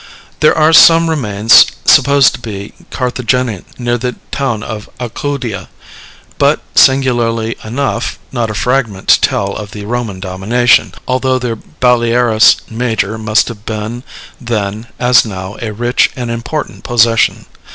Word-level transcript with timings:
There 0.39 0.57
are 0.57 0.73
some 0.73 1.11
remains 1.11 1.63
supposed 1.85 2.33
to 2.33 2.39
be 2.39 2.73
Carthaginian 2.89 3.65
near 3.77 3.99
the 3.99 4.15
town 4.31 4.63
of 4.63 4.89
Alcudia, 4.99 5.69
but, 6.39 6.59
singularly 6.73 7.55
enough, 7.63 8.17
not 8.31 8.49
a 8.49 8.55
fragment 8.55 9.07
to 9.09 9.21
tell 9.21 9.55
of 9.55 9.69
the 9.73 9.85
Roman 9.85 10.19
domination, 10.19 10.95
although 11.07 11.37
their 11.37 11.55
Balearis 11.55 12.61
Major 12.67 13.19
must 13.19 13.47
have 13.47 13.63
been 13.63 14.01
then, 14.41 14.87
as 14.97 15.23
now, 15.23 15.55
a 15.61 15.71
rich 15.71 16.09
and 16.15 16.31
important 16.31 16.83
possession. 16.83 17.45